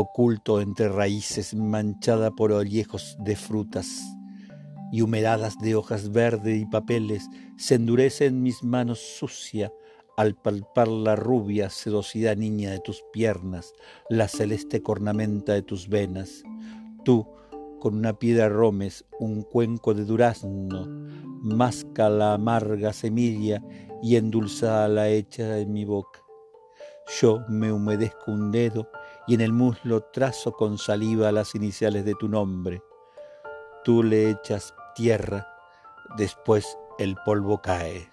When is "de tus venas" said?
15.54-16.42